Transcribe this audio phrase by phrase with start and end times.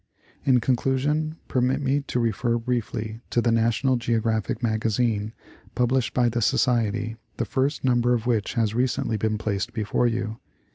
[0.45, 5.31] In conclusion permit me to refer briefly to the "National Geographic Magazine,"
[5.75, 10.39] published by the Society, the first number of which has recently been placed before you.